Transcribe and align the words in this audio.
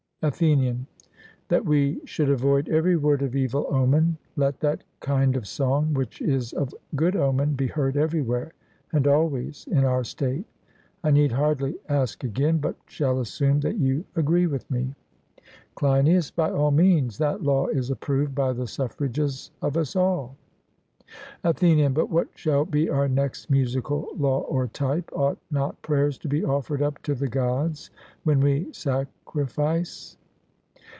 ATHENIAN: 0.23 0.85
That 1.47 1.65
we 1.65 1.99
should 2.05 2.29
avoid 2.29 2.69
every 2.69 2.95
word 2.95 3.23
of 3.23 3.35
evil 3.35 3.65
omen; 3.71 4.19
let 4.35 4.59
that 4.59 4.83
kind 4.99 5.35
of 5.35 5.47
song 5.47 5.95
which 5.95 6.21
is 6.21 6.53
of 6.53 6.75
good 6.95 7.15
omen 7.15 7.53
be 7.55 7.65
heard 7.65 7.97
everywhere 7.97 8.53
and 8.93 9.07
always 9.07 9.65
in 9.71 9.83
our 9.83 10.03
state. 10.03 10.45
I 11.03 11.09
need 11.09 11.31
hardly 11.31 11.79
ask 11.89 12.23
again, 12.23 12.59
but 12.59 12.75
shall 12.85 13.19
assume 13.19 13.61
that 13.61 13.77
you 13.79 14.05
agree 14.15 14.45
with 14.45 14.69
me. 14.69 14.93
CLEINIAS: 15.73 16.29
By 16.29 16.51
all 16.51 16.69
means; 16.69 17.17
that 17.17 17.41
law 17.41 17.65
is 17.65 17.89
approved 17.89 18.35
by 18.35 18.53
the 18.53 18.67
suffrages 18.67 19.49
of 19.59 19.75
us 19.75 19.95
all. 19.95 20.35
ATHENIAN: 21.43 21.93
But 21.93 22.09
what 22.11 22.27
shall 22.35 22.63
be 22.63 22.89
our 22.89 23.09
next 23.09 23.49
musical 23.49 24.07
law 24.17 24.41
or 24.43 24.67
type? 24.67 25.09
Ought 25.13 25.39
not 25.49 25.81
prayers 25.81 26.17
to 26.19 26.29
be 26.29 26.45
offered 26.45 26.81
up 26.81 27.01
to 27.01 27.15
the 27.15 27.27
Gods 27.27 27.89
when 28.23 28.39
we 28.39 28.71
sacrifice? 28.71 30.15